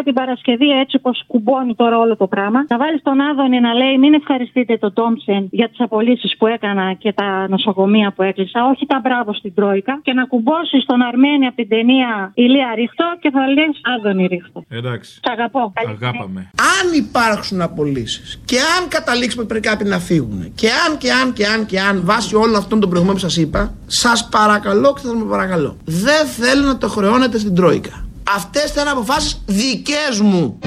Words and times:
Και 0.00 0.12
θέλω 0.12 0.12
για 0.12 0.12
την 0.12 0.14
Παρασκευή, 0.14 0.70
έτσι 0.82 0.96
όπως 1.00 1.24
κουμπώνει 1.26 1.74
τώρα 1.74 1.98
όλο 1.98 2.16
το 2.16 2.26
πράγμα, 2.26 2.60
να 2.68 2.78
βάλεις 2.78 3.02
τον 3.02 3.20
Άδωνη 3.20 3.60
να 3.60 3.72
λέει: 3.74 3.98
Μην 3.98 4.14
ευχαριστείτε 4.14 4.76
τον 4.76 4.92
Τόμψεν 4.92 5.48
για 5.50 5.68
τις 5.68 5.80
απολύσεις 5.80 6.36
που 6.38 6.46
έκανα 6.46 6.92
και 7.02 7.12
τα 7.12 7.48
νοσοκομεία 7.48 8.12
που 8.14 8.22
έκλεισα. 8.22 8.60
Όχι 8.72 8.86
τα 8.86 9.00
μπράβο 9.02 9.34
στην 9.34 9.54
Τρόικα. 9.54 10.00
Και 10.02 10.12
να 10.12 10.24
κουμπώσεις 10.24 10.84
τον 10.86 11.02
Αρμένη 11.02 11.46
από 11.46 11.56
την 11.56 11.68
ταινία 11.68 12.32
Ηλία 12.34 12.70
Ρίχτο 12.74 13.04
και 13.20 13.30
θα 13.30 13.42
λες 13.54 13.74
Άδωνη 13.94 14.26
Ρίχτο. 14.26 14.64
Εντάξει. 14.68 15.10
Σ' 15.24 15.30
αγαπώ. 15.34 15.72
Αγάπαμε. 15.88 16.50
Αν 16.78 16.86
υπάρξουν 17.02 17.60
απολύσεις 17.60 18.40
και 18.44 18.58
αν 18.76 18.88
καταλήξουμε 18.88 19.44
πριν 19.44 19.62
κάποιοι 19.62 19.86
να 19.90 19.98
φύγουν 19.98 20.52
και 20.54 20.68
αν 20.84 20.98
και 20.98 21.12
αν 21.12 21.32
και 21.32 21.46
αν 21.46 21.66
και 21.66 21.80
αν 21.80 22.00
βάσει 22.04 22.34
όλων 22.36 22.56
αυτών 22.56 22.80
των 22.80 22.88
προηγούμενων 22.90 23.20
που 23.20 23.28
σας 23.28 23.36
είπα, 23.36 23.74
σας 23.86 24.28
παρακαλώ 24.28 24.94
και 24.94 25.00
θα 25.06 25.14
με 25.14 25.24
παρακαλώ. 25.24 25.76
Δεν 25.84 26.26
θέλω 26.26 26.66
να 26.66 26.78
το 26.78 26.88
χρεώνετε 26.88 27.38
στην 27.38 27.54
Τρόικα. 27.54 28.09
Αυτές 28.34 28.70
θα 28.70 28.80
είναι 28.80 28.90
αποφάσεις 28.90 29.42
δικές 29.46 30.20
μου. 30.20 30.58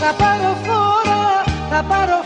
Θα 0.00 0.12
πάρω 0.18 0.56
φόρα, 0.64 1.44
θα 1.70 1.82
πάρω 1.82 2.21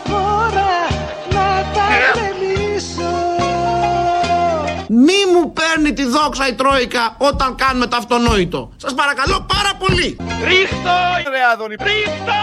δόξα 6.15 6.47
η 6.47 6.53
Τρόικα 6.53 7.15
όταν 7.17 7.55
κάνουμε 7.55 7.87
το 7.87 7.95
αυτονόητο. 7.95 8.69
Σας 8.77 8.93
παρακαλώ 8.93 9.45
πάρα 9.53 9.71
πολύ. 9.79 10.17
Ρίχτω, 10.49 10.97
ρε 11.33 11.41
Άδωνη, 11.53 11.75
ρίχτω! 11.87 12.41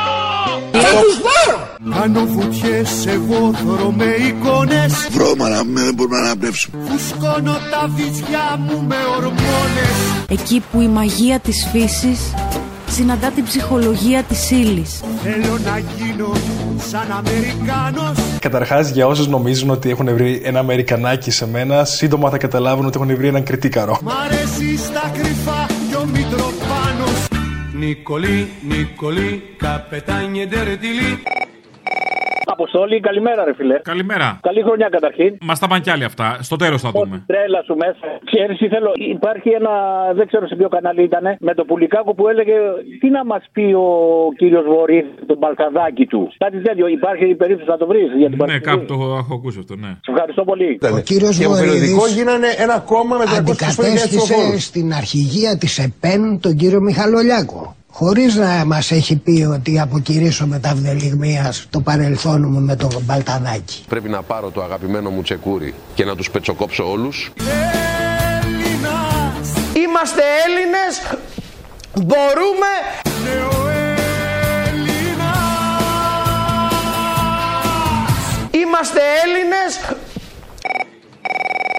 Κάνω 1.95 2.25
βουτιές 2.27 3.07
εγώ 3.07 3.53
θωρώ 3.65 3.91
με 3.91 4.05
εικόνες 4.05 5.09
Βρώμαρα 5.11 5.63
δεν 5.65 5.95
μπορούμε 5.95 6.19
να 6.19 6.25
αναπνεύσουμε. 6.25 6.85
Φουσκώνω 6.89 7.57
τα 7.71 7.89
βυζιά 7.95 8.59
μου 8.59 8.85
με 8.89 8.97
ορμόνες 9.17 9.97
Εκεί 10.29 10.63
που 10.73 10.81
η 10.81 10.89
μαγεία 10.89 11.39
της 11.39 11.69
φύσης 11.73 12.35
συναντά 12.91 13.31
την 13.31 13.45
ψυχολογία 13.45 14.23
της 14.23 14.51
ύλης. 14.51 15.01
Θέλω 15.23 15.59
να 15.65 15.79
γίνω 15.79 16.33
σαν 16.91 17.11
Αμερικάνος 17.11 18.39
Καταρχάς, 18.39 18.91
για 18.91 19.07
όσους 19.07 19.27
νομίζουν 19.29 19.71
ότι 19.71 19.91
έχουν 19.91 20.15
βρει 20.15 20.41
ένα 20.45 20.59
Αμερικανάκι 20.59 21.31
σε 21.31 21.47
μένα, 21.49 21.85
σύντομα 21.85 22.31
θα 22.31 22.39
καταλάβουν 22.39 22.87
ότι 22.87 22.99
έχουν 23.03 23.17
βρει 23.17 23.29
έναν 23.29 23.43
κριτήκαρο. 23.43 23.99
Μ' 24.03 24.09
αρέσει 24.25 24.77
στα 24.77 25.11
κρυφά 25.15 25.67
κι 25.89 25.97
ο 25.97 26.05
Μητροπάνος 26.13 27.27
Νικολή, 27.75 28.49
Νικολή, 28.69 29.43
καπετάνιε 29.57 30.47
ντερτιλί. 30.47 31.23
Αποστόλη, 32.65 33.01
καλημέρα, 33.09 33.41
ρε 33.49 33.55
φιλέ. 33.59 33.77
Καλημέρα. 33.93 34.29
Καλή 34.49 34.63
χρονιά 34.67 34.89
καταρχήν. 34.97 35.31
Μας 35.49 35.59
τα 35.59 35.67
πάνε 35.71 35.81
κι 35.87 35.91
άλλοι 35.95 36.05
αυτά. 36.11 36.27
Στο 36.49 36.57
τέλος 36.63 36.81
θα 36.85 36.91
δούμε. 36.95 37.17
Τρέλα 37.31 37.61
σου 37.67 37.75
μέσα. 37.85 38.07
Ξέρεις 38.31 38.57
τι 38.61 38.67
θέλω. 38.75 38.91
Υπάρχει 39.17 39.49
ένα, 39.61 39.73
δεν 40.19 40.27
ξέρω 40.31 40.45
σε 40.51 40.55
ποιο 40.59 40.69
κανάλι 40.75 41.03
ήταν, 41.11 41.25
με 41.49 41.53
το 41.59 41.65
πουλικάκο 41.69 42.11
που 42.15 42.25
έλεγε 42.33 42.57
τι 43.01 43.09
να 43.17 43.23
μας 43.31 43.43
πει 43.55 43.67
ο 43.87 43.89
κύριος 44.41 44.65
Βορύδης, 44.73 45.27
τον 45.27 45.37
Μπαλκαδάκι 45.41 46.05
του. 46.13 46.21
Κάτι 46.45 46.59
τέτοιο. 46.67 46.87
Υπάρχει 46.99 47.25
η 47.35 47.37
περίπτωση 47.43 47.71
να 47.75 47.79
το 47.83 47.87
βρεις 47.91 48.09
για 48.21 48.29
την 48.31 48.37
Ναι, 48.39 48.43
Παρασκευή; 48.43 48.65
κάπου 48.71 48.85
το 48.93 48.95
έχω 49.21 49.33
ακούσει 49.39 49.59
αυτό, 49.63 49.75
ναι. 49.85 49.93
Σε 50.07 50.11
ευχαριστώ 50.15 50.43
πολύ. 50.51 50.71
Ο 50.99 51.01
κύριος 51.11 51.35
Και 51.39 51.45
από 51.45 51.55
περιοδικό 51.55 51.99
Βορύδης 52.01 52.17
γίνανε 52.19 52.49
ένα 52.65 52.77
κόμμα 52.93 53.15
με 53.21 53.25
320 53.25 53.39
αντικατέστησε 53.39 54.39
στην 54.69 54.87
αρχηγία 55.01 55.53
της 55.63 55.73
ΕΠΕΝ 55.87 56.23
τον 56.45 56.53
κύριο 56.61 56.81
Μιχαλολιάκο. 56.89 57.61
Χωρίς 57.97 58.35
να 58.35 58.65
μας 58.67 58.91
έχει 58.91 59.17
πει 59.17 59.47
ότι 59.53 59.81
αποκηρύσω 59.81 60.47
με 60.47 60.59
τα 60.59 60.75
βδελιγμίας 60.75 61.67
το 61.71 61.81
παρελθόν 61.81 62.47
μου 62.51 62.61
με 62.61 62.77
τον 62.77 62.91
Μπαλτανάκη. 63.03 63.85
Πρέπει 63.89 64.09
να 64.09 64.23
πάρω 64.23 64.51
το 64.51 64.63
αγαπημένο 64.63 65.11
μου 65.11 65.23
τσεκούρι 65.23 65.75
και 65.95 66.05
να 66.05 66.17
τους 66.17 66.31
πετσοκόψω 66.31 66.91
όλους. 66.91 67.33
Είμαστε 69.77 70.23
Έλληνες, 70.47 71.19
μπορούμε 71.95 72.71
Είμαστε 78.51 79.01
Έλληνες 79.25 79.99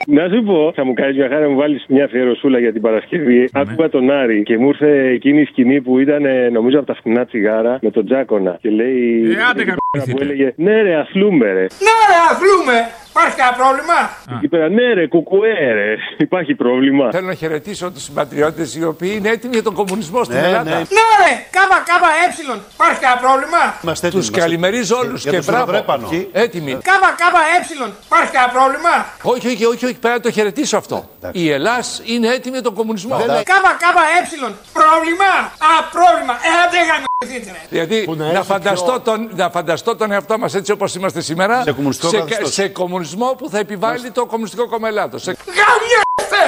Να 0.06 0.30
σου 0.30 0.44
πω, 0.44 0.72
θα 0.76 0.86
μου 0.86 0.94
κάνεις 0.94 1.18
μια 1.18 1.28
χάρη 1.28 1.42
να 1.42 1.50
μου 1.50 1.56
βάλεις 1.56 1.86
μια 1.88 2.06
αφιερωσούλα 2.06 2.60
για 2.60 2.72
την 2.72 2.82
Παρασκευή. 2.82 3.40
Ναι. 3.40 3.46
Άκουγα 3.54 3.90
τον 3.90 4.12
Άρη 4.12 4.44
και 4.44 4.58
μου 4.58 4.68
ήρθε 4.68 5.08
εκείνη 5.08 5.42
η 5.42 5.46
σκηνή 5.46 5.82
που 5.82 6.00
ήταν, 6.00 6.26
ε, 6.26 6.50
νομίζω, 6.50 6.78
από 6.78 6.88
τα 6.88 6.96
φθηνά 6.96 7.26
τσιγάρα 7.26 7.80
με 7.82 7.92
τον 7.92 8.06
Τζάκονα. 8.06 8.58
Και 8.62 8.70
λέει. 8.70 9.22
Ε, 9.24 9.44
άντε 9.50 9.62
εκεί 9.62 9.72
πέρα 9.72 9.76
γαμηθείτε. 9.98 10.12
που 10.12 10.18
έλεγε 10.22 10.54
Ναι, 10.56 10.82
ρε, 10.82 10.96
αθλούμε, 10.96 11.46
ρε. 11.46 11.66
Ναι 11.86 11.96
ρε 12.10 12.18
αθλούμε, 12.32 12.78
υπάρχει 13.16 13.36
κανένα 13.42 13.58
πρόβλημα; 13.62 13.98
Εκεί 14.38 14.48
πέρα, 14.48 14.68
ναι, 14.70 14.94
ρε, 14.94 15.08
κουκουέ, 15.08 15.72
ρε. 15.80 15.96
Υπάρχει 16.18 16.54
πρόβλημα. 16.56 17.06
Θέλω 17.12 17.28
να 17.28 17.34
χαιρετήσω 17.34 17.92
τους 17.92 18.04
συμπατριώτες 18.04 18.76
οι 18.76 18.84
οποίοι 18.92 19.14
είναι 19.18 19.30
έτοιμοι 19.30 19.54
για 19.54 19.64
τον 19.64 19.74
κομμουνισμό 19.74 20.24
στην 20.24 20.38
Ναι, 20.40 20.46
Ελλάδα. 20.48 20.64
ναι. 20.64 20.76
Ναι 20.98 21.06
ρε, 21.24 21.32
κάβα 21.58 21.78
κάβα 21.90 22.10
έψιλον, 22.26 22.60
υπάρχει 22.74 23.00
κανένα 23.04 23.22
πρόβλημα; 23.26 23.62
Είμαστε 23.84 24.10
Τους 24.10 24.30
καλημερίζω 24.42 24.96
όλους 25.04 25.22
Για 25.22 25.32
και 25.32 25.38
το 25.38 25.44
μπράβο. 25.46 25.66
Σουδαβρέπανο. 25.66 26.08
Έτοιμοι. 26.32 26.72
Κάβα 26.92 27.10
κάβα 27.22 27.42
έψιλον, 27.58 27.90
υπάρχει 28.10 28.32
κανένα 28.36 28.52
πρόβλημα; 28.58 28.94
Όχι, 29.34 29.48
όχι, 29.54 29.66
όχι, 29.74 29.84
όχι, 29.90 29.98
πρέπει 30.04 30.18
να 30.20 30.24
το 30.28 30.32
χαιρετήσω 30.38 30.78
αυτό. 30.78 30.98
Η 31.44 31.46
Ελλάδα 31.58 31.84
είναι 32.14 32.28
έτοιμη 32.36 32.54
για 32.58 32.66
τον 32.70 32.74
κομμουνισμό. 32.80 33.14
Κάβα 33.54 33.72
κάβα 33.84 34.04
έψιλον, 34.20 34.54
πρόβλημα, 34.80 35.32
α 35.70 35.72
πρόβλημα, 35.96 36.34
ε 36.50 37.15
άντε 37.26 37.34
γαμηθείτε 37.34 37.52
ρε 37.52 37.66
Δηλαδή 37.70 38.04
Που 38.04 38.16
να 38.16 38.24
να, 38.26 38.30
έρθει 38.32 38.46
φανταστώ 38.46 38.86
πιο- 38.92 39.00
τον, 39.02 39.30
να 39.36 39.50
φανταστώ 39.50 39.96
τον 39.96 40.12
εαυτό 40.12 40.38
μας 40.38 40.54
έτσι 40.56 40.72
όπως 40.72 40.96
είμαστε 40.96 41.22
σήμερα 41.22 41.62
Σε 41.64 41.72
κομμουνιστικό 41.72 42.10
σε, 42.10 42.18
καθεστώς. 42.18 42.54
σε 42.54 42.68
κομμουνισμό 42.68 43.36
που 43.38 43.50
θα 43.50 43.58
επιβάλλει 43.60 44.12
το 44.12 44.26
Κομμουνιστικό 44.26 44.68
Κόμμα 44.68 44.88
Ελλάδος. 44.88 45.22
Σε... 45.22 45.36
Γαμιέστε 45.46 46.44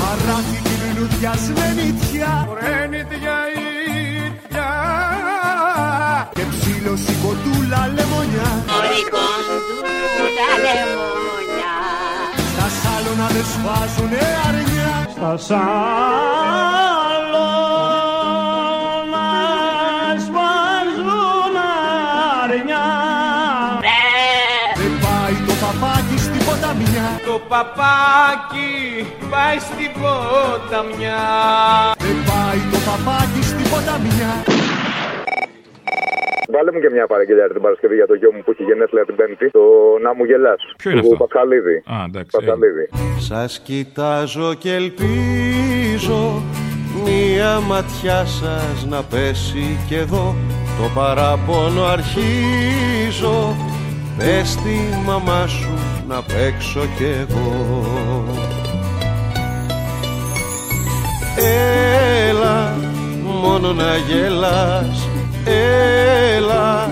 Παράθη 0.00 0.60
την 0.62 0.98
λουδιασμένη 1.02 1.98
τιά 2.12 2.48
Πρένιτια 2.54 3.36
ίδια. 3.56 4.68
Και 6.34 6.42
ψήλωση 6.50 7.12
κοντούλα 7.24 7.90
λεμονιά 7.94 8.64
Στα 12.52 12.68
σάλωνα 12.82 13.26
δεν 13.26 13.44
σφάζουνε 13.44 14.18
αρνιά 14.48 15.08
Στα 15.16 15.36
σάλωνα 15.36 16.29
ποταμιά 27.00 27.20
Το 27.26 27.40
παπάκι 27.48 28.72
πάει 29.32 29.58
στην 29.58 29.90
ποταμιά. 30.00 31.22
Δεν 31.98 32.18
πάει 32.28 32.60
το 32.72 32.78
παπάκι 32.88 33.42
στην 33.50 33.66
ποταμιά 33.72 34.32
Βάλε 36.54 36.72
μου 36.72 36.80
και 36.80 36.90
μια 36.90 37.06
παραγγελιά 37.06 37.48
την 37.48 37.62
Παρασκευή 37.62 37.94
για 37.94 38.06
το 38.06 38.14
γιο 38.14 38.32
μου 38.32 38.42
που 38.44 38.50
έχει 38.50 38.62
γενέθλια 38.62 39.04
την 39.04 39.16
Πέμπτη. 39.16 39.50
Το 39.50 39.60
να 40.02 40.14
μου 40.14 40.24
γελάς. 40.24 40.60
Ποιο 40.76 40.90
είναι 40.90 41.00
του 41.00 41.12
αυτό; 41.12 41.24
Πασχαλίδη. 41.24 41.76
Α, 41.76 41.96
εντάξει. 42.08 42.30
Πασχαλίδη. 42.36 42.88
Σας 43.18 43.60
κοιτάζω 43.60 44.54
και 44.54 44.74
ελπίζω 44.74 46.42
Μία 47.04 47.60
ματιά 47.60 48.24
σας 48.24 48.86
να 48.88 49.02
πέσει 49.02 49.78
και 49.88 49.96
εδώ 49.96 50.34
Το 50.78 50.90
παράπονο 50.94 51.84
αρχίζω 51.84 53.56
Πες 54.20 54.54
τη 54.54 54.76
μαμά 55.06 55.46
σου 55.46 55.78
να 56.08 56.22
παίξω 56.22 56.80
κι 56.96 57.04
εγώ. 57.04 58.24
Έλα 62.28 62.76
μόνο 63.42 63.72
να 63.72 63.96
γελάς. 63.96 65.08
Έλα 65.44 66.90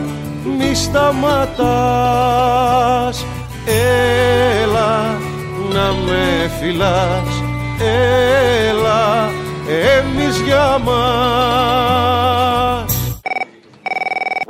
μη 0.58 0.74
σταματάς. 0.74 1.66
Έλα 4.62 5.18
να 5.72 5.92
με 6.06 6.50
φυλάς. 6.60 7.42
Έλα 8.68 9.30
εμείς 9.68 10.40
για 10.40 10.78
μας 10.84 12.67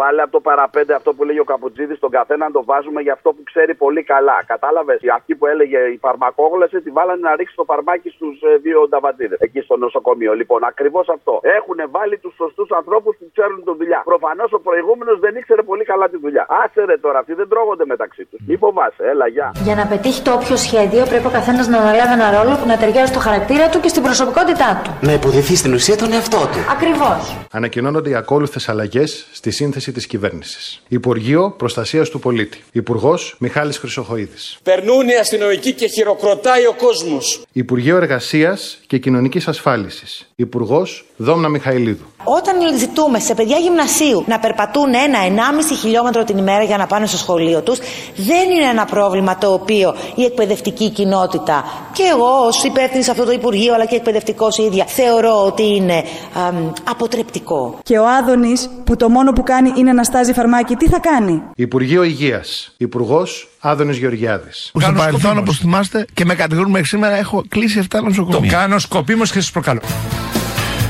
Βάλε 0.09 0.23
από 0.27 0.35
το 0.39 0.43
παραπέντε 0.49 0.93
αυτό 0.99 1.11
που 1.15 1.23
λέγει 1.29 1.41
ο 1.47 1.49
Καπουτζίδη 1.53 1.95
στον 2.01 2.11
καθένα 2.17 2.43
να 2.49 2.53
το 2.57 2.63
βάζουμε 2.71 3.01
για 3.07 3.15
αυτό 3.19 3.29
που 3.35 3.43
ξέρει 3.51 3.73
πολύ 3.85 4.03
καλά. 4.13 4.37
Κατάλαβες. 4.53 4.99
Η 5.09 5.11
αρχή 5.17 5.33
που 5.39 5.47
έλεγε 5.53 5.79
η 5.97 5.99
φαρμακόγλωση 6.05 6.77
τη 6.85 6.91
βάλανε 6.97 7.23
να 7.29 7.33
ρίξει 7.39 7.55
το 7.61 7.65
φαρμάκι 7.71 8.09
στους 8.17 8.37
δύο 8.65 8.79
νταβατζίδε 8.89 9.37
εκεί 9.47 9.61
στο 9.67 9.75
νοσοκομείο. 9.85 10.33
Λοιπόν, 10.41 10.61
ακριβώς 10.71 11.07
αυτό. 11.17 11.33
Έχουν 11.59 11.79
βάλει 11.97 12.17
τους 12.23 12.35
σωστούς 12.43 12.69
ανθρώπους 12.81 13.13
που 13.19 13.25
ξέρουν 13.33 13.57
τη 13.65 13.73
δουλειά. 13.81 14.01
Προφανώς 14.13 14.51
ο 14.59 14.61
προηγούμενος 14.67 15.17
δεν 15.25 15.33
ήξερε 15.41 15.63
πολύ 15.71 15.85
καλά 15.91 16.07
τη 16.13 16.19
δουλειά. 16.25 16.45
Άσε 16.63 16.83
ρε 16.91 16.97
τώρα, 17.05 17.19
αυτοί 17.23 17.33
δεν 17.41 17.49
τρώγονται 17.53 17.87
μεταξύ 17.95 18.23
τους. 18.31 18.41
Μη 18.49 18.57
φοβάσαι, 18.63 19.03
έλα, 19.13 19.27
γεια. 19.35 19.49
Για 19.67 19.75
να 19.81 19.85
πετύχει 19.93 20.21
το 20.27 20.33
όποιο 20.39 20.57
σχέδιο 20.67 21.03
πρέπει 21.11 21.27
ο 21.27 21.35
καθένας 21.39 21.67
να 21.73 21.79
αναλάβει 21.83 22.13
ένα 22.21 22.29
ρόλο 22.37 22.53
που 22.61 22.67
να 22.73 22.77
ταιριάζει 22.81 23.11
στο 23.15 23.21
χαρακτήρα 23.27 23.69
του 23.73 23.79
και 23.85 23.91
στην 23.95 24.03
προσωπικότητά 24.09 24.69
του. 24.83 24.91
Να 25.09 25.13
υποδηθεί 25.19 25.55
στην 25.63 25.73
ουσία 25.79 25.97
τον 26.03 26.11
εαυτό 26.17 26.41
του. 26.53 26.61
Ακριβώς. 26.77 27.21
Ανακοινώνονται 27.59 28.11
οι 28.11 28.17
ακόλουθες 28.23 28.69
αλλαγές 28.69 29.11
στη 29.33 29.51
σύνθεση 29.51 29.89
της 29.99 30.07
κυβέρνησης. 30.07 30.83
Υπουργείο 30.89 31.55
Προστασίας 31.57 32.09
του 32.09 32.19
Πολίτη. 32.19 32.63
Υπουργός 32.73 33.37
Μιχάλης 33.39 33.79
Χρυσοχοίδης. 33.79 34.59
Περνούν 34.63 35.09
οι 35.09 35.15
αστυνομικοί 35.15 35.73
και 35.73 35.87
χειροκροτάει 35.87 36.67
ο 36.67 36.75
κόσμος. 36.79 37.43
Υπουργείο 37.53 37.97
Εργασίας 37.97 38.79
και 38.87 38.99
Κοινωνικής 38.99 39.49
Ασφάλισης. 39.49 40.31
Υπουργός 40.37 41.05
Δόμνα 41.17 41.49
Μιχαηλίδου. 41.49 42.05
Όταν 42.25 42.79
ζητούμε 42.79 43.19
σε 43.19 43.35
παιδιά 43.35 43.57
γυμνασίου 43.59 44.25
να 44.27 44.39
περπατούν 44.39 44.95
ένα-ενάμιση 44.95 45.75
χιλιόμετρο 45.75 46.25
την 46.25 46.39
ημέρα 46.39 46.63
για 46.63 46.77
να 46.77 46.87
πάνε 46.87 47.07
στο 47.07 47.17
σχολείο 47.17 47.63
τους, 47.63 47.79
δεν 48.17 48.51
είναι 48.51 48.69
ένα 48.71 48.85
πρόβλημα 48.85 49.39
το 49.39 49.53
οποίο 49.53 49.95
η 50.15 50.25
εκπαιδευτική 50.25 50.91
κοινότητα 50.91 51.65
και 51.93 52.03
εγώ 52.13 52.47
ως 52.47 52.65
υπεύθυνη 52.65 53.03
σε 53.03 53.11
αυτό 53.11 53.25
το 53.25 53.33
Υπουργείο 53.33 53.75
αλλά 53.75 53.85
και 53.85 53.95
εκπαιδευτικός 53.97 54.59
ίδια 54.59 54.85
θεωρώ 54.85 55.45
ότι 55.47 55.75
είναι 55.75 56.05
αμ, 56.35 56.73
αποτρεπτικό. 56.91 57.79
Και 57.83 57.99
ο 57.99 58.05
Άδωνης 58.09 58.71
που 58.85 58.97
το 58.97 59.09
μόνο 59.09 59.33
που 59.33 59.43
κάνει 59.43 59.73
είναι 59.77 59.88
να 59.93 60.03
στάζει 60.05 60.33
φαρμάκι, 60.33 60.75
τι 60.75 60.89
θα 60.89 60.99
κάνει; 60.99 61.43
Υπουργείο 61.57 62.03
Υγείας. 62.03 62.75
Υπουργός 62.77 63.49
Άδωνης 63.61 63.97
Γεωργιάδης. 63.97 64.71
Στο 64.81 64.93
παρελθόν, 64.97 65.39
όπως 65.39 65.59
θυμάστε, 65.59 66.07
και 66.15 66.25
με 66.25 66.35
κατηγορούν 66.35 66.71
μέχρι 66.71 66.87
σήμερα, 66.87 67.17
έχω 67.17 67.45
κλείσει 67.49 67.79
7 67.91 68.03
νοσοκομεία. 68.03 68.51
Το 68.51 68.57
κάνω 68.57 68.79
σκοπίμως 68.79 69.33
και 69.33 69.41
σας 69.41 69.51
προκαλώ. 69.51 69.81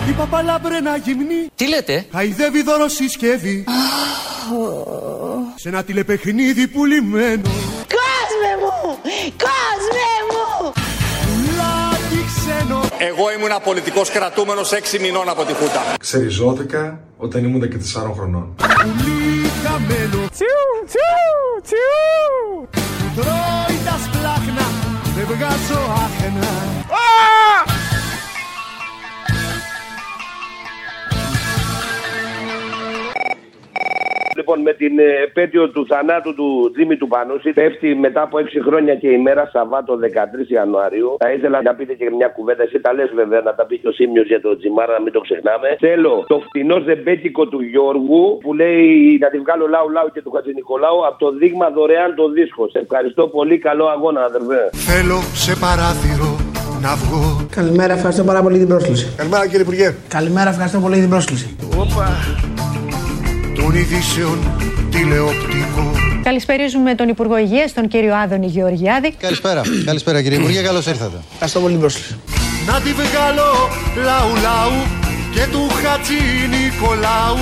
Η 0.09 0.12
παπαλάμπρενα 0.12 0.97
γυμνή 0.97 1.49
Τι 1.55 1.69
λέτε; 1.69 2.06
Χαϊδεύει 2.12 2.62
δώρο 2.62 2.89
συσκευή 2.89 3.65
Σε 5.55 5.69
ένα 5.69 5.85
τηλεπαιχνίδι 5.85 6.67
πουλημένο 6.69 7.43
Κόσμε 7.99 8.53
μου! 8.61 8.99
Κόσμε 9.47 10.09
μου! 10.09 10.18
Πουλάκι 10.18 10.18
ξένο 10.18 10.18
Εγώ 13.10 13.25
ήμουν 13.37 13.50
πολιτικός 13.64 14.10
κρατούμενος 14.10 14.72
6 14.72 14.99
μηνών 15.00 15.28
από 15.28 15.44
τη 15.44 15.52
Χούτα. 15.52 15.82
Ξεριζώθηκα 16.00 17.00
όταν 17.16 17.44
ήμουν 17.44 17.69
και 17.70 17.78
4 17.78 18.12
χρονών. 18.14 18.55
Πουλί 18.56 19.50
χαμένο 19.64 20.28
Τσιου, 20.37 20.69
τσιου, 20.90 21.43
τσιου. 21.66 22.69
Τρώει 23.16 23.76
τα 23.87 23.96
σπλάχνα 24.05 24.66
Δεν 25.16 25.26
βγάζω 25.26 25.81
άχνα 26.05 26.52
Λοιπόν, 34.50 34.67
με 34.71 34.75
την 34.83 34.99
ε, 34.99 35.23
επέτειο 35.29 35.65
του 35.75 35.87
θανάτου 35.91 36.35
του 36.35 36.71
Τζίμι 36.73 36.97
του 36.97 37.09
Πανούση, 37.09 37.50
πέφτει 37.53 37.89
μετά 37.95 38.23
από 38.23 38.37
6 38.39 38.43
χρόνια 38.67 38.95
και 38.95 39.09
ημέρα 39.09 39.45
Σαββάτο 39.53 39.99
13 40.49 40.50
Ιανουαρίου. 40.56 41.17
Θα 41.19 41.33
ήθελα 41.33 41.62
να 41.62 41.75
πείτε 41.75 41.95
και 42.00 42.11
μια 42.19 42.29
κουβέντα. 42.37 42.62
Εσύ 42.62 42.81
τα 42.81 42.93
λες 42.93 43.11
βέβαια, 43.15 43.41
να 43.41 43.55
τα 43.55 43.65
πει 43.67 43.79
και 43.79 43.89
ο 43.89 43.93
Σίμιος 43.93 44.27
για 44.27 44.41
το 44.41 44.56
Τζιμάρα, 44.59 44.93
να 44.93 45.00
μην 45.05 45.12
το 45.12 45.21
ξεχνάμε. 45.21 45.69
Θέλω 45.79 46.25
το 46.33 46.39
φτηνό 46.47 46.77
ζεμπέτικο 46.87 47.47
του 47.53 47.61
Γιώργου 47.61 48.39
που 48.43 48.55
λέει 48.55 49.19
να 49.21 49.29
τη 49.29 49.39
βγάλω 49.39 49.67
λαού 49.75 49.89
λαού 49.91 50.09
και 50.15 50.23
του 50.23 50.31
Χατζη 50.35 50.53
Νικολάου 50.55 51.06
από 51.06 51.19
το 51.25 51.29
δείγμα 51.41 51.71
δωρεάν 51.71 52.15
το 52.15 52.29
δίσκο. 52.29 52.69
Σε 52.69 52.79
ευχαριστώ 52.79 53.29
πολύ. 53.29 53.59
Καλό 53.59 53.87
αγώνα, 53.87 54.21
αδερφέ. 54.25 54.62
Θέλω 54.73 55.19
σε 55.45 55.53
παράθυρο 55.65 56.29
να 56.85 56.95
βγω 56.95 57.47
Καλημέρα, 57.50 57.93
ευχαριστώ 57.93 58.25
πάρα 58.25 58.43
πολύ 58.43 58.59
την 58.59 58.69
πρόσκληση. 58.69 59.12
Καλημέρα 59.17 59.45
κύριε 59.47 59.61
Υπουργέ 59.61 59.95
Καλημέρα, 60.09 60.50
ευχαριστώ 60.50 60.79
πολύ 60.79 61.00
την 61.00 61.09
πρόσκληση. 61.09 61.56
Των 63.69 63.76
ειδήσεων 63.76 64.38
τηλεοπτικό 64.91 65.93
Καλησπέριζουμε 66.23 66.94
τον 66.94 67.09
Υπουργό 67.09 67.38
Υγείας, 67.38 67.73
τον 67.73 67.88
κύριο 67.88 68.15
Άδωνη 68.15 68.47
Γεωργιάδη. 68.47 69.15
Καλησπέρα. 69.19 69.62
Καλησπέρα 69.91 70.23
κύριε 70.23 70.38
Υπουργέ, 70.38 70.62
καλώς 70.62 70.87
ήρθατε. 70.87 71.17
Ευχαριστώ 71.32 71.61
πολύ 71.61 71.73
την 71.73 71.81
πρόσκληση. 71.81 72.17
Να 72.67 72.81
τη 72.81 72.93
βγάλω 72.93 73.50
λαού 74.05 74.32
λαού 74.47 74.79
και 75.35 75.44
του 75.53 75.62
Χατζη 75.82 76.23
Νικολάου 76.55 77.38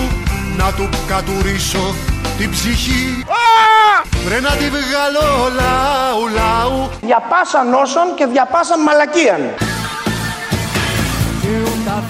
να 0.56 0.73
του 0.76 0.88
κατουρίσω 1.08 1.94
την 2.38 2.50
ψυχή 2.50 3.25
Βρε 4.25 4.40
να 4.40 4.50
τη 4.50 4.67
βγάλω 4.76 5.29
λαού 5.61 6.22
λαού 6.38 6.90
Διαπάσαν 7.00 7.75
όσων 7.75 8.06
και 8.17 8.26
διαπάσαν 8.26 8.82
μαλακίαν. 8.82 9.43
και 11.43 11.52
όταν 11.72 12.02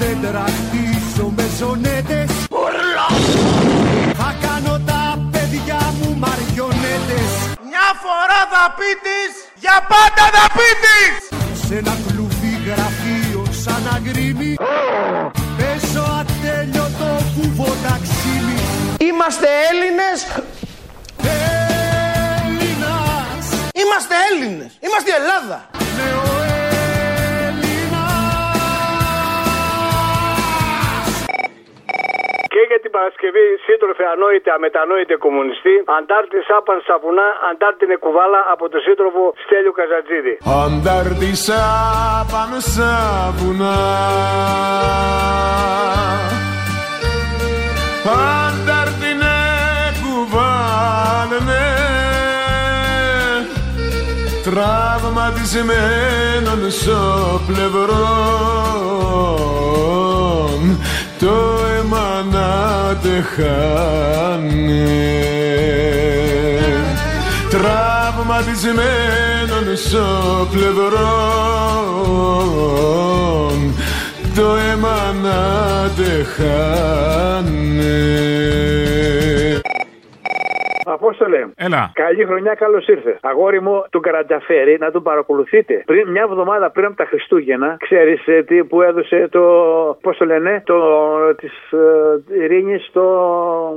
θα 8.66 8.74
πει 8.78 8.92
της, 9.06 9.32
για 9.64 9.76
πάντα 9.92 10.24
θα 10.36 10.46
πει 10.56 10.68
της. 10.84 11.12
σε 11.66 11.74
ένα 11.76 11.94
κλουβί 12.06 12.54
γραφείο 12.66 13.44
σαν 13.62 13.82
αγκρίμι 13.94 14.54
πέσω 15.56 16.04
ατέλειωτο 16.20 17.10
κουβό 17.34 17.70
ταξίμι 17.86 18.58
Είμαστε 19.08 19.48
Έλληνες, 19.70 20.18
Έλληνας. 22.42 23.44
Είμαστε 23.82 24.14
Έλληνες, 24.30 24.70
είμαστε 24.80 25.10
η 25.10 25.14
Ελλάδα. 25.20 25.58
Για 32.72 32.80
την 32.84 32.90
Παρασκευή, 32.96 33.46
σύντροφε 33.66 34.04
ανόητε, 34.14 34.48
αμετανόητε 34.56 35.14
κομμουνιστή, 35.24 35.74
αντάρτη 35.98 36.38
άπαν 36.56 36.78
στα 36.86 36.96
βουνά, 37.02 37.28
αντάρτηνε 37.50 37.96
κουβάλα 38.04 38.40
από 38.52 38.64
τον 38.72 38.80
σύντροφο 38.86 39.22
Στέλιο 39.44 39.72
Καζατζίδη. 39.78 40.34
Αντάρτησα 40.64 41.62
πάνω 42.32 42.56
στα 42.70 42.92
βουνά. 43.38 43.78
Αντάρτηνε 48.44 49.36
κουβάλαινε 50.02 51.64
Τραυματισμένον 54.46 56.62
στο 56.78 57.00
πλευρό. 57.46 58.06
Το 61.18 61.34
αίμα 61.66 62.06
να 62.32 62.35
τεχάνε 62.94 64.84
Τραυματισμένον 67.50 69.76
στο 69.76 70.48
πλευρό 70.50 71.24
Το 74.34 74.56
αίμα 74.56 75.14
να 75.22 75.40
τεχάνε 75.96 77.56
Απόστολε. 81.06 81.46
Έλα. 81.56 81.90
Καλή 81.94 82.24
χρονιά, 82.24 82.54
καλώς 82.54 82.86
ήρθες. 82.86 83.18
Αγόρι 83.20 83.60
μου, 83.60 83.84
του 83.90 84.00
Καρατζαφέρη 84.00 84.76
να 84.80 84.90
τον 84.90 85.02
παρακολουθείτε. 85.02 85.82
Πριν, 85.86 86.08
μια 86.08 86.22
εβδομάδα 86.30 86.70
πριν 86.70 86.86
από 86.86 86.96
τα 86.96 87.04
Χριστούγεννα, 87.04 87.76
ξέρεις 87.80 88.20
τι 88.46 88.64
που 88.64 88.82
έδωσε 88.82 89.28
το. 89.30 89.42
Πώς 90.00 90.16
το 90.16 90.24
λένε, 90.24 90.62
το. 90.66 90.76
της 91.34 91.52
ε, 92.32 92.42
Ειρήνης 92.42 92.86
στο. 92.86 93.04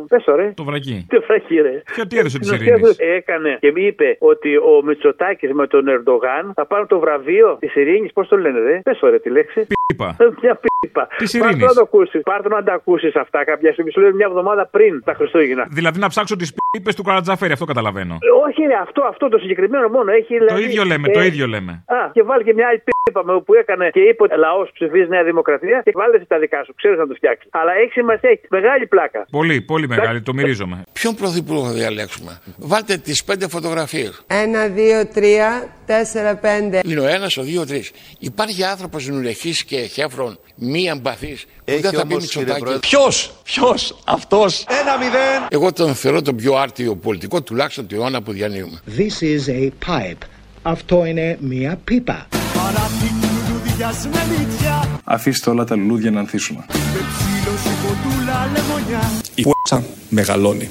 Πες 0.07 0.23
το 0.23 0.35
ρε. 0.35 0.53
Το 0.55 0.63
βρακί. 0.63 1.05
Τι 1.09 1.17
βρακί, 1.17 1.55
ρε. 1.61 1.81
Και 1.95 2.05
τι 2.05 2.17
έδωσε 2.17 2.39
της 2.39 2.49
Την 2.49 2.61
Ειρήνης; 2.61 2.89
ουσία 2.89 3.13
Έκανε 3.13 3.57
και 3.59 3.71
μου 3.75 3.77
είπε 3.77 4.15
ότι 4.19 4.57
ο 4.57 4.81
Μητσοτάκης 4.85 5.51
με 5.53 5.67
τον 5.67 5.87
Ερντογάν 5.87 6.51
θα 6.55 6.65
πάρουν 6.65 6.87
το 6.87 6.99
βραβείο 6.99 7.57
της 7.59 7.75
Ειρήνης. 7.75 8.13
Πώς 8.13 8.27
το 8.27 8.37
λένε, 8.37 8.59
ρε. 8.59 8.79
Πες 8.83 8.99
το 8.99 9.09
ρε 9.09 9.19
τη 9.19 9.29
λέξη. 9.29 9.67
Πίπα. 9.87 10.15
Μια 10.41 10.59
πίπα. 10.79 11.07
Της 11.17 11.37
Πάρ' 11.37 11.41
το 11.41 11.47
Ειρήνης. 11.47 11.67
να 11.67 11.73
το 11.73 11.81
ακούσεις. 11.81 12.21
Πάρ' 12.23 12.41
το 12.41 12.49
να 12.49 12.63
τα 12.63 12.73
ακούσεις 12.73 13.15
αυτά 13.15 13.43
κάποια 13.43 13.71
στιγμή. 13.71 13.91
Σου 13.91 13.99
λέω 13.99 14.13
μια 14.13 14.25
εβδομάδα 14.29 14.67
πριν 14.67 15.03
τα 15.03 15.13
Χριστούγεννα. 15.13 15.67
Δηλαδή 15.69 15.99
να 15.99 16.07
ψάξω 16.07 16.35
τις 16.35 16.53
πίπες 16.71 16.95
του 16.95 17.03
Καρατζαφέρη, 17.03 17.18
αυτό 17.27 17.65
καταλαβαίνω. 17.65 18.13
Ε, 18.13 18.29
Όχι, 18.47 18.61
ρε, 18.71 18.77
αυτό, 18.85 19.01
αυτό 19.11 19.29
το 19.29 19.37
συγκεκριμένο 19.37 19.87
μόνο 19.89 20.11
έχει. 20.11 20.33
Το 20.37 20.45
δηλαδή, 20.45 20.63
ίδιο 20.63 20.83
λέμε, 20.83 21.07
ε, 21.09 21.13
το 21.17 21.21
ίδιο 21.21 21.47
λέμε. 21.47 21.71
Α, 21.97 21.99
και 22.15 22.23
βάλει 22.23 22.43
και 22.43 22.53
μια 22.53 22.67
άλλη 22.67 22.81
πίπα 23.03 23.23
με- 23.25 23.41
που 23.45 23.53
έκανε 23.53 23.89
και 23.89 23.99
είπε 23.99 24.23
ότι 24.23 24.37
λαός 24.37 24.69
ψηφίζει 24.73 25.07
Νέα 25.09 25.23
Δημοκρατία 25.23 25.81
και 25.85 25.91
βάλε 25.95 26.19
τα 26.19 26.39
δικά 26.39 26.63
σου. 26.65 26.73
Ξέρεις 26.75 26.97
να 26.97 27.07
το 27.07 27.13
φτιάξεις. 27.13 27.49
Αλλά 27.51 27.71
έχει 27.81 27.91
σημασία, 27.91 28.29
έχει 28.29 28.41
μεγάλη 28.49 28.85
πλάκα. 28.87 29.25
Πολύ, 29.31 29.61
πολύ 29.61 29.87
μεγάλη, 29.87 30.21
το 30.21 30.33
μυρίζομαι. 30.33 30.83
Ποιον 30.93 31.15
πρωθυπουργό 31.15 31.65
θα 31.65 31.71
διαλέξουμε; 31.73 32.31
Βάλτε 32.57 32.97
τις 32.97 33.23
πέντε 33.23 33.47
φωτογραφίες. 33.47 34.23
Ένα, 34.27 34.67
δύο, 34.67 35.07
τρία, 35.13 35.67
τέσσερα, 35.85 36.35
πέντε. 36.35 36.79
Είναι 36.85 36.99
ο 36.99 37.07
ένας, 37.07 37.37
ο 37.37 37.41
δύο, 37.41 37.61
ο 37.61 37.65
τρεις. 37.65 37.91
Υπάρχει 38.19 38.63
άνθρωπος 38.63 39.07
νουρεχής 39.07 39.63
και 39.63 39.77
χέφρον, 39.77 40.39
μη 40.55 40.83
εμπαθής, 40.95 41.45
που 41.45 41.51
Έχει 41.65 41.81
δεν 41.81 41.91
θα 41.91 42.05
πει 42.07 42.13
όμως, 42.13 42.25
κύριε 42.25 42.39
Μητσοτάκη. 42.43 42.59
Πρόεδρε. 42.59 42.79
Ποιος, 42.79 43.33
ποιος, 43.43 43.99
αυτός. 44.07 44.65
Ένα 44.81 44.97
μηδέν 44.97 45.47
Εγώ 45.49 45.73
τον 45.73 45.95
θεωρώ 45.95 46.21
τον 46.21 46.35
πιο 46.35 46.55
άρτιο 46.55 46.95
πολιτικό, 47.09 47.41
τουλάχιστον 47.41 47.87
του 47.87 47.95
αιώνα 47.95 48.21
που 48.21 48.31
διανύουμε. 48.31 48.77
This 48.97 49.17
is 49.33 49.43
a 49.59 49.61
pipe. 49.87 50.23
Αυτό 50.61 51.05
είναι 51.05 51.37
μία 51.41 51.79
πίπα. 51.83 52.27
Παράθυ 52.57 53.09
λουλουδιασμένη 53.21 54.39
τιά 54.57 54.77
Αφήστε 55.03 55.49
όλα 55.49 55.63
τα 55.63 55.75
λουλούδια 55.75 56.11
να 56.11 56.19
ανθίσουν. 56.19 56.55
Με 56.55 57.01
ψήλωση 57.11 57.73
κοντούλα 57.83 58.37
λεμονιά 58.53 59.03
Η 59.35 59.43
π***α 59.43 59.77
μεγαλώνει. 60.09 60.67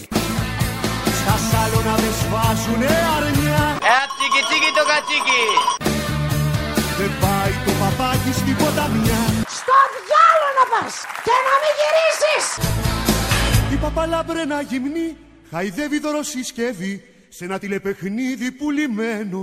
Στα 1.20 1.34
σάλωνα 1.48 1.94
με 2.02 2.10
σβάζουνε 2.20 2.90
αρνιά 3.16 3.62
Ατσίκι 3.98 4.40
τσίκι 4.46 4.70
το 4.78 4.84
κατσίκι. 4.90 5.42
Δεν 6.98 7.12
πάει 7.22 7.52
το 7.66 7.72
παπάκι 7.80 8.32
στην 8.40 8.54
ποταμιά 8.60 9.22
Στο 9.58 9.76
διάλο 9.94 10.48
να 10.58 10.64
πας 10.72 10.94
και 11.26 11.36
να 11.46 11.54
μην 11.62 11.72
γυρίσεις! 11.78 12.46
Η 13.74 13.76
παπαλάμπρενα 13.84 14.58
γυμνή 14.70 15.08
χαϊδεύει 15.50 15.98
δωροσυσκεύη 15.98 17.02
σε 17.28 17.44
ένα 17.44 17.58
τηλεπαιχνίδι 17.58 18.52
πουλημένο 18.52 19.42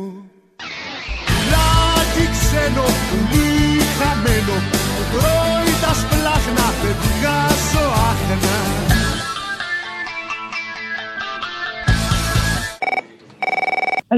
Λάκι 1.52 2.26
ξένο, 2.34 2.88
πουλί 3.10 3.52
χαμένο 3.98 4.56
που 4.96 5.02
τρώει 5.12 5.74
τα 5.84 5.94
σπλάχνα 6.02 6.68
δεν 6.82 6.96
βγάζω 7.04 7.86
άχνα 8.10 8.56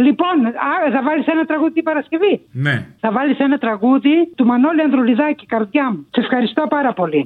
Λοιπόν, 0.05 0.45
α, 0.45 0.91
θα 0.93 1.03
βάλεις 1.03 1.27
ένα 1.27 1.45
τραγούδι 1.45 1.73
την 1.73 1.83
Παρασκευή; 1.83 2.41
Ναι. 2.51 2.85
Θα 2.99 3.11
βάλεις 3.11 3.39
ένα 3.39 3.57
τραγούδι 3.57 4.15
του 4.35 4.45
Μανώλη 4.45 4.81
Ανδρουλιδάκη, 4.81 5.45
καρδιά 5.45 5.91
μου. 5.91 6.07
Σε 6.11 6.19
ευχαριστώ 6.21 6.67
πάρα 6.69 6.93
πολύ. 6.93 7.25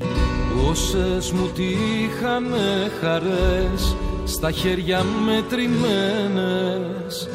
Όσες 0.69 1.31
μου 1.31 1.49
τύχανε 1.55 2.91
χαρές 3.01 3.95
στα 4.25 4.51
χέρια 4.51 5.05
μετρημένες. 5.25 7.29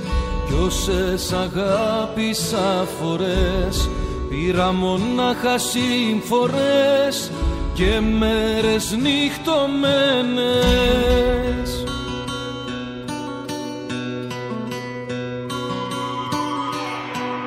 Κι 0.47 0.55
όσες 0.65 1.33
αγάπησα 1.33 2.87
φορές 3.01 3.89
πήρα 4.29 4.73
μονάχα 4.73 5.59
συμφορές 5.59 7.31
και 7.75 8.01
μέρες 8.19 8.97
νυχτωμένες. 9.03 11.85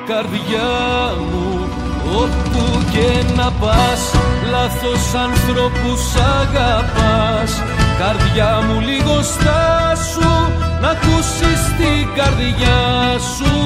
Καρδιά 0.06 1.14
μου 1.32 1.68
όπου 2.14 2.84
και 2.92 3.34
να 3.36 3.50
πας 3.50 4.29
λάθος 4.50 5.04
ανθρώπους 5.26 6.02
αγαπάς. 6.40 7.52
Καρδιά 7.98 8.62
μου 8.66 8.80
λίγο 8.80 9.22
στάσου 9.22 10.32
να 10.80 10.88
ακούσεις 10.88 11.62
την 11.78 12.14
καρδιά 12.16 13.18
σου 13.36 13.59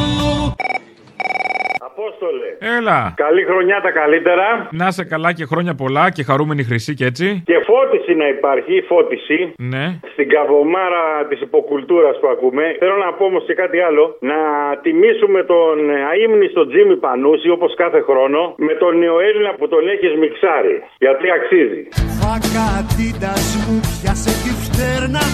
Απόστολε. 2.15 2.77
Έλα. 2.79 2.99
Καλή 3.17 3.43
χρονιά 3.51 3.79
τα 3.87 3.91
καλύτερα. 3.91 4.47
Να 4.71 4.91
σε 4.91 5.05
καλά 5.05 5.31
και 5.33 5.45
χρόνια 5.45 5.75
πολλά 5.75 6.05
και 6.11 6.23
χαρούμενη 6.23 6.63
χρυσή 6.69 6.95
και 6.95 7.05
έτσι. 7.05 7.43
Και 7.51 7.59
φώτιση 7.69 8.13
να 8.15 8.27
υπάρχει, 8.29 8.75
φώτιση. 8.91 9.39
Ναι. 9.73 9.85
Στην 10.13 10.29
καβομάρα 10.29 11.05
της 11.29 11.41
υποκουλτούρας 11.41 12.17
που 12.21 12.29
ακούμε. 12.35 12.65
Θέλω 12.79 12.97
να 12.97 13.13
πω 13.13 13.25
όμως 13.25 13.45
και 13.47 13.55
κάτι 13.55 13.79
άλλο. 13.81 14.05
Να 14.21 14.39
τιμήσουμε 14.83 15.41
τον 15.43 15.77
αίμνηστο 16.21 16.67
Τζίμι 16.67 16.97
Πανούση 16.97 17.49
όπως 17.57 17.75
κάθε 17.83 18.01
χρόνο 18.09 18.55
με 18.57 18.75
τον 18.83 18.99
νεοέλληνα 18.99 19.53
που 19.59 19.69
τον 19.69 19.89
έχεις 19.89 20.13
μιξάρει. 20.23 20.77
Γιατί 21.05 21.27
αξίζει. 21.39 21.83
Φακατίτας 22.21 23.45
μου 23.67 23.77
πιάσε 23.95 24.33
τη 24.43 24.51
φτέρνα 24.65 25.25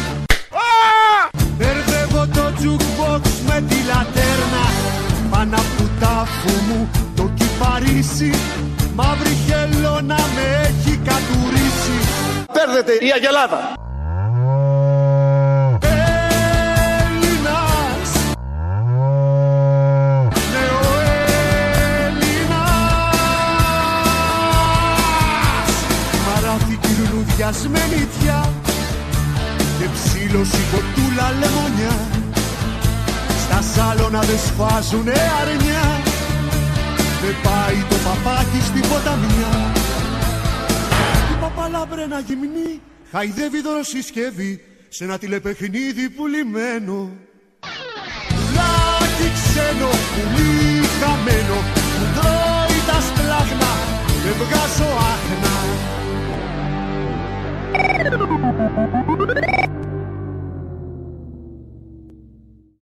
Μπερδεύω 1.57 2.23
το 2.37 2.45
jukebox 2.61 3.25
με 3.49 3.57
τη 3.69 3.79
λατέρνα 3.91 4.65
Πάνω 5.41 5.57
από 5.57 5.83
του 5.83 5.91
τάφου 6.01 6.65
μου 6.69 6.91
το 7.17 7.31
κυπαρίσι 7.35 8.31
Μαύρη 8.95 9.35
χελώνα 9.47 10.19
με 10.35 10.69
έχει 10.69 10.97
κατουρίσει 10.97 11.97
Παίρνετε 12.53 12.93
η 12.93 13.13
Αγελάδα. 13.15 13.73
βάζουνε 34.61 35.19
αρνιά. 35.41 35.89
Με 37.23 37.31
πάει 37.45 37.79
το 37.91 37.97
παπάκι 38.07 38.61
στη 38.69 38.81
ποταμιά. 38.89 39.53
Η 41.33 41.35
παπαλαμπρένα 41.41 42.19
γυμνή 42.21 42.81
χαϊδεύει 43.11 43.61
δωροσυσκευή 43.63 44.61
σε 44.89 45.05
ένα 45.05 45.19
τηλεπαιχνίδι 45.19 46.09
πουλημένο 46.11 47.11
Πουλάκι 48.29 49.29
ξένο, 49.37 49.91
πουλί 50.15 50.87
χαμένο 51.01 51.59
Μου 51.99 52.07
τρώει 52.15 52.81
τα 52.89 52.99
σπλάχνα 53.07 53.73
και 54.23 54.31
βγάζω 54.41 54.91
άχνα. 55.13 55.55